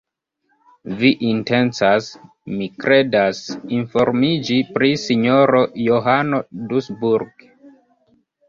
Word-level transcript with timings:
Vi 1.01 1.09
intencas, 1.31 2.07
mi 2.55 2.69
kredas, 2.85 3.43
informiĝi 3.81 4.57
pri 4.79 4.91
sinjoro 5.05 5.63
Johano 5.91 6.41
Dusburg. 6.73 7.49